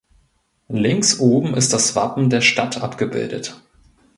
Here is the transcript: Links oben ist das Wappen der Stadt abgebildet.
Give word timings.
Links 0.69 1.19
oben 1.19 1.53
ist 1.53 1.73
das 1.73 1.95
Wappen 1.95 2.31
der 2.31 2.41
Stadt 2.41 2.81
abgebildet. 2.81 3.61